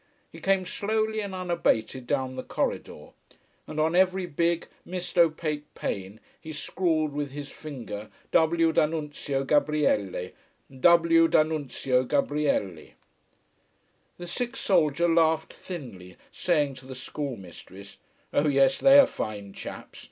[0.31, 3.09] He came slowly and unabated down the corridor,
[3.67, 10.31] and on every big, mist opaque pane he scrawled with his finger W D'ANNUNZIO GABRIELE
[10.71, 12.93] W D'ANNUNZIO GABRIELE.
[14.17, 17.97] The sick soldier laughed thinly, saying to the schoolmistress:
[18.33, 19.99] "Oh yes, they are fine chaps.